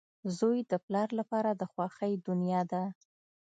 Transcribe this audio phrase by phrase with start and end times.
[0.37, 2.83] •زوی د پلار لپاره د خوښۍ دنیا ده.